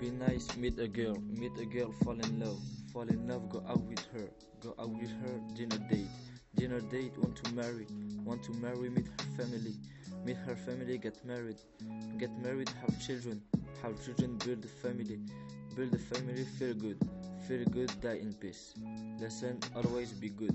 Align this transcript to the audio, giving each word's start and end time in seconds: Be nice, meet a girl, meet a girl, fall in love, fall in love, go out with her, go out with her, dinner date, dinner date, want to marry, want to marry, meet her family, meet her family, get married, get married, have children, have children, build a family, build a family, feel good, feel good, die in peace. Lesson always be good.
Be 0.00 0.10
nice, 0.10 0.56
meet 0.56 0.78
a 0.80 0.88
girl, 0.88 1.16
meet 1.30 1.52
a 1.58 1.64
girl, 1.64 1.92
fall 2.02 2.18
in 2.18 2.40
love, 2.40 2.58
fall 2.92 3.02
in 3.08 3.26
love, 3.28 3.48
go 3.48 3.62
out 3.68 3.80
with 3.82 4.04
her, 4.12 4.28
go 4.60 4.74
out 4.78 4.90
with 4.90 5.10
her, 5.10 5.40
dinner 5.54 5.78
date, 5.88 6.08
dinner 6.56 6.80
date, 6.80 7.16
want 7.18 7.36
to 7.42 7.54
marry, 7.54 7.86
want 8.24 8.42
to 8.42 8.52
marry, 8.54 8.90
meet 8.90 9.06
her 9.06 9.42
family, 9.44 9.74
meet 10.24 10.36
her 10.38 10.56
family, 10.56 10.98
get 10.98 11.24
married, 11.24 11.56
get 12.18 12.30
married, 12.42 12.68
have 12.80 13.00
children, 13.06 13.40
have 13.82 14.04
children, 14.04 14.36
build 14.44 14.64
a 14.64 14.68
family, 14.68 15.20
build 15.74 15.94
a 15.94 15.98
family, 15.98 16.44
feel 16.58 16.74
good, 16.74 16.98
feel 17.46 17.64
good, 17.66 17.90
die 18.00 18.18
in 18.20 18.32
peace. 18.34 18.74
Lesson 19.20 19.58
always 19.74 20.12
be 20.12 20.28
good. 20.28 20.54